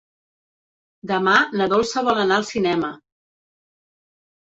Demà 1.11 1.35
na 1.61 1.69
Dolça 1.75 2.05
vol 2.09 2.25
anar 2.25 2.41
al 2.43 2.51
cinema. 2.57 2.93